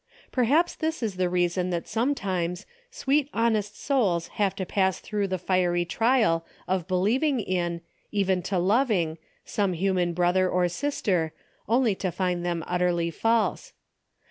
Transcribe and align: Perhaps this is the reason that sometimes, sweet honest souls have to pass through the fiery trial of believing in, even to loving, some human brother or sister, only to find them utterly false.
Perhaps 0.31 0.73
this 0.77 1.03
is 1.03 1.17
the 1.17 1.29
reason 1.29 1.69
that 1.69 1.87
sometimes, 1.87 2.65
sweet 2.89 3.29
honest 3.35 3.79
souls 3.79 4.29
have 4.29 4.55
to 4.55 4.65
pass 4.65 4.99
through 4.99 5.27
the 5.27 5.37
fiery 5.37 5.85
trial 5.85 6.43
of 6.67 6.87
believing 6.87 7.39
in, 7.39 7.81
even 8.11 8.41
to 8.41 8.57
loving, 8.57 9.19
some 9.45 9.73
human 9.73 10.13
brother 10.13 10.49
or 10.49 10.67
sister, 10.69 11.33
only 11.69 11.93
to 11.93 12.09
find 12.11 12.43
them 12.43 12.63
utterly 12.65 13.11
false. 13.11 13.73